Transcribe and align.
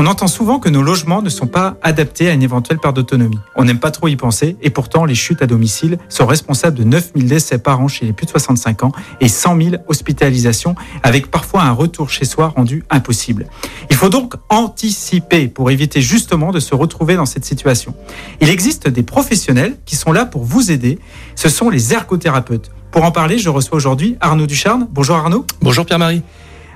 On 0.00 0.06
entend 0.06 0.28
souvent 0.28 0.60
que 0.60 0.68
nos 0.68 0.80
logements 0.80 1.22
ne 1.22 1.28
sont 1.28 1.48
pas 1.48 1.76
adaptés 1.82 2.28
à 2.30 2.32
une 2.32 2.44
éventuelle 2.44 2.78
perte 2.78 2.94
d'autonomie. 2.94 3.40
On 3.56 3.64
n'aime 3.64 3.80
pas 3.80 3.90
trop 3.90 4.06
y 4.06 4.14
penser 4.14 4.56
et 4.62 4.70
pourtant 4.70 5.04
les 5.04 5.16
chutes 5.16 5.42
à 5.42 5.48
domicile 5.48 5.98
sont 6.08 6.24
responsables 6.24 6.78
de 6.78 6.84
9000 6.84 7.26
décès 7.26 7.58
par 7.58 7.80
an 7.80 7.88
chez 7.88 8.06
les 8.06 8.12
plus 8.12 8.24
de 8.24 8.30
65 8.30 8.84
ans 8.84 8.92
et 9.20 9.26
100 9.26 9.60
000 9.60 9.76
hospitalisations 9.88 10.76
avec 11.02 11.32
parfois 11.32 11.62
un 11.62 11.72
retour 11.72 12.10
chez 12.10 12.26
soi 12.26 12.46
rendu 12.46 12.84
impossible. 12.90 13.48
Il 13.90 13.96
faut 13.96 14.08
donc 14.08 14.34
anticiper 14.50 15.48
pour 15.48 15.68
éviter 15.68 16.00
justement 16.00 16.52
de 16.52 16.60
se 16.60 16.76
retrouver 16.76 17.16
dans 17.16 17.26
cette 17.26 17.44
situation. 17.44 17.92
Il 18.40 18.50
existe 18.50 18.86
des 18.86 19.02
professionnels 19.02 19.78
qui 19.84 19.96
sont 19.96 20.12
là 20.12 20.26
pour 20.26 20.44
vous 20.44 20.70
aider. 20.70 21.00
Ce 21.34 21.48
sont 21.48 21.70
les 21.70 21.92
ergothérapeutes. 21.92 22.70
Pour 22.92 23.02
en 23.02 23.10
parler, 23.10 23.38
je 23.38 23.48
reçois 23.48 23.78
aujourd'hui 23.78 24.16
Arnaud 24.20 24.46
Ducharne. 24.46 24.86
Bonjour 24.92 25.16
Arnaud. 25.16 25.44
Bonjour 25.60 25.84
Pierre-Marie. 25.84 26.22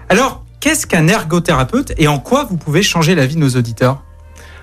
Alors, 0.08 0.41
Qu'est-ce 0.62 0.86
qu'un 0.86 1.08
ergothérapeute 1.08 1.92
et 1.98 2.06
en 2.06 2.20
quoi 2.20 2.44
vous 2.44 2.56
pouvez 2.56 2.84
changer 2.84 3.16
la 3.16 3.26
vie 3.26 3.34
de 3.34 3.40
nos 3.40 3.56
auditeurs? 3.56 4.04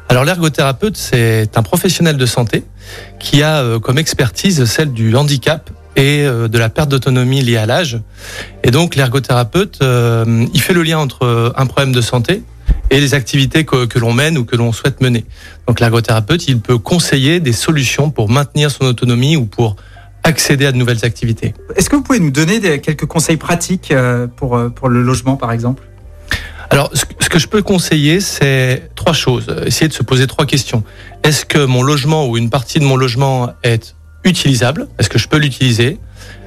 Alors 0.08 0.24
l'ergothérapeute, 0.24 0.96
c'est 0.96 1.58
un 1.58 1.62
professionnel 1.62 2.16
de 2.16 2.26
santé 2.26 2.64
qui 3.20 3.44
a 3.44 3.58
euh, 3.58 3.80
comme 3.80 3.98
expertise 3.98 4.64
celle 4.64 4.94
du 4.94 5.14
handicap 5.18 5.70
et 5.98 6.24
euh, 6.24 6.48
de 6.48 6.58
la 6.58 6.70
perte 6.70 6.88
d'autonomie 6.88 7.42
liée 7.42 7.58
à 7.58 7.66
l'âge. 7.66 8.00
Et 8.64 8.72
donc 8.72 8.96
l'ergothérapeute, 8.96 9.80
euh, 9.82 10.46
il 10.54 10.62
fait 10.62 10.72
le 10.72 10.84
lien 10.84 11.00
entre 11.00 11.54
un 11.58 11.66
problème 11.66 11.92
de 11.92 12.00
santé 12.00 12.44
et 12.92 13.02
les 13.02 13.14
activités 13.14 13.66
que, 13.66 13.86
que 13.86 14.00
l'on 14.00 14.14
mène 14.14 14.38
ou 14.38 14.46
que 14.46 14.56
l'on 14.56 14.72
souhaite 14.72 15.02
mener. 15.02 15.26
Donc 15.68 15.82
l'ergothérapeute, 15.82 16.48
il 16.48 16.62
peut 16.62 16.78
conseiller 16.78 17.42
des 17.42 17.52
solutions 17.52 18.10
pour 18.10 18.30
maintenir 18.30 18.72
son 18.72 18.86
autonomie 18.86 19.36
ou 19.36 19.46
pour 19.46 19.76
accéder 20.24 20.66
à 20.66 20.72
de 20.72 20.78
nouvelles 20.78 21.04
activités. 21.04 21.54
Est-ce 21.76 21.90
que 21.90 21.98
vous 21.98 22.04
pouvez 22.04 22.20
nous 22.22 22.32
donner 22.32 22.60
des, 22.60 22.80
quelques 22.80 23.06
conseils 23.06 23.38
pratiques 23.38 23.94
pour, 24.38 24.60
pour 24.74 24.88
le 24.88 25.02
logement 25.02 25.36
par 25.36 25.52
exemple? 25.52 25.89
Alors, 26.72 26.92
ce 26.94 27.30
que 27.30 27.40
je 27.40 27.48
peux 27.48 27.64
conseiller, 27.64 28.20
c'est 28.20 28.92
trois 28.96 29.14
choses. 29.14 29.48
Essayer 29.66 29.88
de 29.88 29.94
se 29.94 30.04
poser 30.04 30.28
trois 30.28 30.46
questions. 30.46 30.84
Est-ce 31.24 31.44
que 31.46 31.66
mon 31.66 31.82
logement 31.82 32.28
ou 32.28 32.38
une 32.38 32.52
partie 32.52 32.80
de 32.80 32.84
mon 32.84 32.96
logement 32.96 33.54
est 33.64 33.96
utilisable? 34.24 34.88
Est-ce 35.00 35.10
que 35.10 35.18
je 35.18 35.28
peux 35.28 35.38
l'utiliser? 35.38 35.98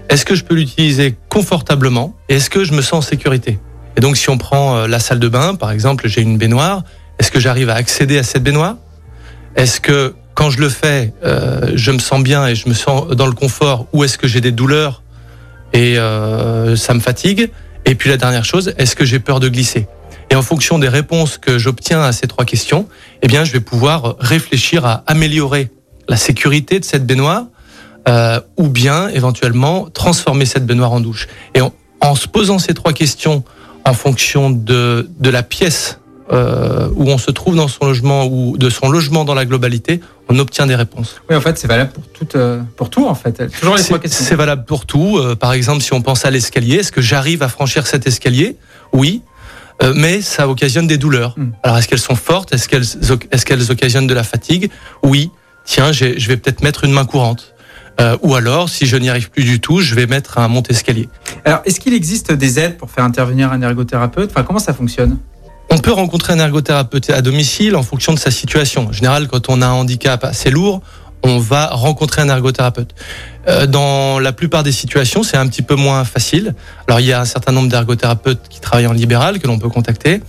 Est-ce 0.08 0.24
que 0.24 0.34
je 0.34 0.44
peux 0.44 0.54
l'utiliser 0.54 1.16
confortablement? 1.28 2.16
Et 2.28 2.36
est-ce 2.36 2.50
que 2.50 2.62
je 2.62 2.72
me 2.72 2.82
sens 2.82 3.04
en 3.04 3.08
sécurité? 3.08 3.58
Et 3.96 4.00
donc, 4.00 4.16
si 4.16 4.30
on 4.30 4.38
prend 4.38 4.76
euh, 4.76 4.86
la 4.86 5.00
salle 5.00 5.18
de 5.18 5.28
bain, 5.28 5.54
par 5.56 5.72
exemple, 5.72 6.08
j'ai 6.08 6.22
une 6.22 6.38
baignoire. 6.38 6.84
Est-ce 7.18 7.30
que 7.30 7.40
j'arrive 7.40 7.68
à 7.68 7.74
accéder 7.74 8.18
à 8.18 8.22
cette 8.22 8.42
baignoire? 8.44 8.76
Est-ce 9.56 9.80
que 9.80 10.14
quand 10.34 10.50
je 10.50 10.60
le 10.60 10.68
fais, 10.68 11.12
euh, 11.24 11.72
je 11.74 11.90
me 11.90 11.98
sens 11.98 12.22
bien 12.22 12.46
et 12.46 12.54
je 12.54 12.68
me 12.68 12.74
sens 12.74 13.08
dans 13.08 13.26
le 13.26 13.32
confort 13.32 13.86
Ou 13.92 14.04
est-ce 14.04 14.18
que 14.18 14.28
j'ai 14.28 14.40
des 14.40 14.52
douleurs 14.52 15.02
et 15.72 15.98
euh, 15.98 16.76
ça 16.76 16.94
me 16.94 17.00
fatigue? 17.00 17.50
Et 17.84 17.94
puis 17.94 18.08
la 18.08 18.16
dernière 18.16 18.44
chose, 18.44 18.72
est-ce 18.78 18.94
que 18.94 19.04
j'ai 19.04 19.18
peur 19.18 19.40
de 19.40 19.48
glisser? 19.48 19.88
Et 20.32 20.34
en 20.34 20.40
fonction 20.40 20.78
des 20.78 20.88
réponses 20.88 21.36
que 21.36 21.58
j'obtiens 21.58 22.00
à 22.00 22.10
ces 22.12 22.26
trois 22.26 22.46
questions, 22.46 22.88
eh 23.20 23.26
bien, 23.26 23.44
je 23.44 23.52
vais 23.52 23.60
pouvoir 23.60 24.16
réfléchir 24.18 24.86
à 24.86 25.04
améliorer 25.06 25.68
la 26.08 26.16
sécurité 26.16 26.80
de 26.80 26.86
cette 26.86 27.04
baignoire 27.04 27.44
euh, 28.08 28.40
ou 28.56 28.68
bien 28.68 29.08
éventuellement 29.08 29.90
transformer 29.92 30.46
cette 30.46 30.64
baignoire 30.64 30.92
en 30.92 31.00
douche. 31.00 31.28
Et 31.54 31.60
en, 31.60 32.14
se 32.14 32.28
posant 32.28 32.58
ces 32.58 32.72
trois 32.72 32.94
questions 32.94 33.44
en 33.84 33.92
fonction 33.92 34.48
de, 34.48 35.06
de 35.20 35.28
la 35.28 35.42
pièce 35.42 35.98
euh, 36.32 36.88
où 36.96 37.10
on 37.10 37.18
se 37.18 37.30
trouve 37.30 37.56
dans 37.56 37.68
son 37.68 37.84
logement 37.84 38.24
ou 38.24 38.56
de 38.56 38.70
son 38.70 38.88
logement 38.88 39.26
dans 39.26 39.34
la 39.34 39.44
globalité, 39.44 40.00
on 40.30 40.38
obtient 40.38 40.64
des 40.64 40.76
réponses. 40.76 41.20
Oui, 41.28 41.36
en 41.36 41.42
fait, 41.42 41.58
c'est 41.58 41.68
valable 41.68 41.92
pour 41.92 42.04
tout, 42.06 42.38
euh, 42.38 42.62
pour 42.76 42.88
tout 42.88 43.06
en 43.06 43.14
fait. 43.14 43.50
Toujours 43.60 43.76
les 43.76 43.84
trois 43.84 43.98
questions. 43.98 44.24
C'est 44.24 44.34
valable 44.34 44.64
pour 44.64 44.86
tout. 44.86 45.18
Euh, 45.18 45.36
par 45.36 45.52
exemple, 45.52 45.82
si 45.82 45.92
on 45.92 46.00
pense 46.00 46.24
à 46.24 46.30
l'escalier, 46.30 46.76
est-ce 46.76 46.90
que 46.90 47.02
j'arrive 47.02 47.42
à 47.42 47.48
franchir 47.48 47.86
cet 47.86 48.06
escalier? 48.06 48.56
Oui. 48.94 49.20
Euh, 49.82 49.92
mais 49.96 50.20
ça 50.20 50.48
occasionne 50.48 50.86
des 50.86 50.98
douleurs. 50.98 51.34
Hmm. 51.36 51.50
Alors 51.62 51.78
est-ce 51.78 51.88
qu'elles 51.88 51.98
sont 51.98 52.16
fortes? 52.16 52.52
Est-ce 52.52 52.68
qu'elles 52.68 52.84
est-ce 53.30 53.46
qu'elles 53.46 53.70
occasionnent 53.70 54.06
de 54.06 54.14
la 54.14 54.24
fatigue? 54.24 54.70
Oui. 55.02 55.30
Tiens, 55.64 55.92
je 55.92 56.26
vais 56.26 56.36
peut-être 56.36 56.62
mettre 56.62 56.84
une 56.84 56.92
main 56.92 57.04
courante. 57.04 57.54
Euh, 58.00 58.16
ou 58.22 58.34
alors, 58.34 58.68
si 58.68 58.86
je 58.86 58.96
n'y 58.96 59.08
arrive 59.08 59.30
plus 59.30 59.44
du 59.44 59.60
tout, 59.60 59.80
je 59.80 59.94
vais 59.94 60.06
mettre 60.06 60.38
un 60.38 60.48
monte-escalier. 60.48 61.08
Alors, 61.44 61.60
est-ce 61.64 61.78
qu'il 61.78 61.94
existe 61.94 62.32
des 62.32 62.58
aides 62.58 62.76
pour 62.78 62.90
faire 62.90 63.04
intervenir 63.04 63.52
un 63.52 63.60
ergothérapeute? 63.62 64.30
Enfin, 64.30 64.42
comment 64.42 64.58
ça 64.58 64.72
fonctionne? 64.72 65.18
On 65.70 65.78
peut 65.78 65.92
rencontrer 65.92 66.32
un 66.32 66.38
ergothérapeute 66.38 67.10
à 67.10 67.22
domicile 67.22 67.76
en 67.76 67.82
fonction 67.82 68.12
de 68.12 68.18
sa 68.18 68.30
situation. 68.30 68.88
En 68.88 68.92
général, 68.92 69.28
quand 69.28 69.48
on 69.48 69.62
a 69.62 69.66
un 69.66 69.72
handicap 69.72 70.24
assez 70.24 70.50
lourd, 70.50 70.82
on 71.22 71.38
va 71.38 71.68
rencontrer 71.68 72.22
un 72.22 72.28
ergothérapeute. 72.28 72.94
Euh, 73.48 73.66
dans 73.66 74.18
la 74.18 74.32
plupart 74.32 74.62
des 74.62 74.72
situations, 74.72 75.22
c'est 75.22 75.36
un 75.36 75.46
petit 75.46 75.62
peu 75.62 75.74
moins 75.74 76.04
facile. 76.04 76.54
Alors 76.88 77.00
il 77.00 77.06
y 77.06 77.12
a 77.12 77.20
un 77.20 77.24
certain 77.24 77.52
nombre 77.52 77.68
d'ergothérapeutes 77.68 78.48
qui 78.48 78.60
travaillent 78.60 78.86
en 78.86 78.92
libéral 78.92 79.38
que 79.38 79.46
l'on 79.46 79.58
peut 79.58 79.68
contacter. 79.68 80.20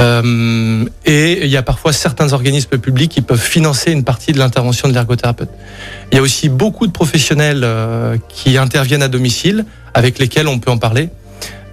Euh, 0.00 0.84
et 1.04 1.44
il 1.44 1.50
y 1.50 1.56
a 1.56 1.62
parfois 1.62 1.92
certains 1.92 2.32
organismes 2.32 2.78
publics 2.78 3.10
qui 3.10 3.20
peuvent 3.20 3.40
financer 3.40 3.92
une 3.92 4.04
partie 4.04 4.32
de 4.32 4.38
l'intervention 4.38 4.88
de 4.88 4.94
l'ergothérapeute. 4.94 5.50
Il 6.10 6.16
y 6.16 6.18
a 6.18 6.22
aussi 6.22 6.48
beaucoup 6.48 6.86
de 6.86 6.92
professionnels 6.92 7.62
euh, 7.64 8.16
qui 8.28 8.56
interviennent 8.56 9.02
à 9.02 9.08
domicile 9.08 9.66
avec 9.92 10.18
lesquels 10.18 10.48
on 10.48 10.58
peut 10.58 10.70
en 10.70 10.78
parler. 10.78 11.10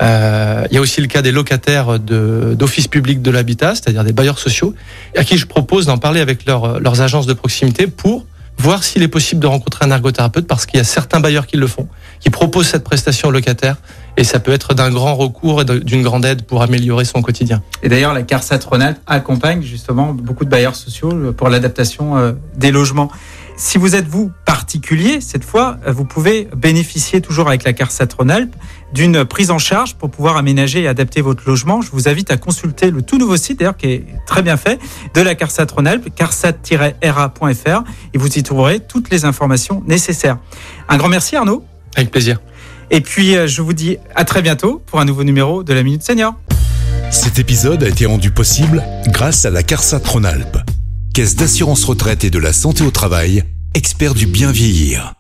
Euh, 0.02 0.66
il 0.70 0.76
y 0.76 0.78
a 0.78 0.82
aussi 0.82 1.02
le 1.02 1.08
cas 1.08 1.22
des 1.22 1.32
locataires 1.32 2.00
d'office 2.00 2.88
public 2.88 3.22
de 3.22 3.32
l'habitat, 3.32 3.76
c'est-à-dire 3.76 4.04
des 4.04 4.14
bailleurs 4.14 4.40
sociaux, 4.40 4.76
à 5.16 5.24
qui 5.24 5.38
je 5.38 5.46
propose 5.48 5.86
d'en 5.86 5.98
parler 5.98 6.20
avec 6.20 6.46
leur, 6.46 6.80
leurs 6.80 7.02
agences 7.02 7.26
de 7.26 7.34
proximité 7.34 7.88
pour 7.88 8.26
voir 8.58 8.84
s'il 8.84 9.04
est 9.04 9.08
possible 9.08 9.42
de 9.42 9.48
rencontrer 9.48 9.86
un 9.86 9.92
ergothérapeute 9.92 10.48
parce 10.48 10.66
qu'il 10.66 10.78
y 10.78 10.82
a 10.82 10.84
certains 10.84 11.20
bailleurs 11.20 11.48
qui 11.48 11.58
le 11.58 11.68
font, 11.68 11.88
qui 12.20 12.30
proposent 12.30 12.68
cette 12.68 12.84
prestation 12.84 13.30
aux 13.30 13.32
locataires 13.32 13.78
et 14.18 14.24
ça 14.24 14.40
peut 14.40 14.52
être 14.52 14.74
d'un 14.74 14.90
grand 14.90 15.16
recours 15.16 15.62
et 15.62 15.66
d'une 15.66 16.02
grande 16.02 16.26
aide 16.26 16.42
pour 16.44 16.64
améliorer 16.64 17.06
son 17.06 17.22
quotidien. 17.22 17.62
Et 17.84 17.90
d'ailleurs, 17.90 18.14
la 18.14 18.24
CARSAT 18.24 18.60
Rhône-Alpes 18.68 19.00
accompagne 19.06 19.62
justement 19.62 20.14
beaucoup 20.14 20.44
de 20.44 20.50
bailleurs 20.50 20.76
sociaux 20.76 21.34
pour 21.34 21.50
l'adaptation 21.50 22.18
euh, 22.18 22.34
des 22.56 22.72
logements. 22.72 23.12
Si 23.60 23.80
vous 23.80 23.96
êtes 23.96 24.08
vous 24.08 24.32
particulier, 24.46 25.20
cette 25.20 25.44
fois, 25.44 25.78
vous 25.88 26.06
pouvez 26.06 26.48
bénéficier 26.56 27.22
toujours 27.22 27.48
avec 27.48 27.64
la 27.64 27.74
CARSAT 27.74 28.08
Rhône-Alpes 28.16 28.56
d'une 28.94 29.26
prise 29.26 29.50
en 29.50 29.58
charge 29.58 29.96
pour 29.96 30.12
pouvoir 30.12 30.38
aménager 30.38 30.84
et 30.84 30.88
adapter 30.88 31.22
votre 31.22 31.42
logement. 31.48 31.82
Je 31.82 31.90
vous 31.90 32.08
invite 32.08 32.30
à 32.30 32.38
consulter 32.38 32.92
le 32.92 33.02
tout 33.02 33.18
nouveau 33.18 33.36
site 33.36 33.58
d'ailleurs 33.58 33.76
qui 33.76 33.88
est 33.88 34.06
très 34.28 34.44
bien 34.44 34.58
fait 34.58 34.80
de 35.16 35.22
la 35.22 35.34
CARSAT 35.34 35.66
Rhône-Alpes, 35.74 36.14
carsat-ra.fr 36.16 37.84
et 38.14 38.18
vous 38.20 38.38
y 38.38 38.44
trouverez 38.44 38.80
toutes 38.80 39.10
les 39.10 39.26
informations 39.26 39.84
nécessaires. 39.88 40.38
Un 40.88 40.98
grand 40.98 41.10
merci 41.10 41.36
Arnaud. 41.36 41.66
Avec 41.96 42.12
plaisir. 42.12 42.40
Et 42.92 43.02
puis 43.02 43.36
euh, 43.36 43.48
je 43.48 43.64
vous 43.64 43.74
dis 43.74 43.98
à 44.16 44.24
très 44.24 44.44
bientôt 44.44 44.84
pour 44.86 45.00
un 45.00 45.06
nouveau 45.06 45.24
numéro 45.24 45.64
de 45.64 45.74
la 45.74 45.82
Minute 45.82 46.04
Senior. 46.04 46.36
Cet 47.10 47.40
épisode 47.40 47.84
a 47.84 47.88
été 47.88 48.06
rendu 48.06 48.30
possible 48.30 48.84
grâce 49.08 49.46
à 49.46 49.50
la 49.50 49.64
CARSAT 49.64 50.02
Rhône-Alpes, 50.06 50.58
Caisse 51.18 51.36
d'assurance 51.36 51.84
retraite 51.84 52.26
et 52.26 52.30
de 52.30 52.38
la 52.38 52.54
santé 52.54 52.84
au 52.84 52.92
travail, 52.92 53.44
expert 53.74 54.14
du 54.14 54.28
bien 54.28 54.52
vieillir. 54.52 55.17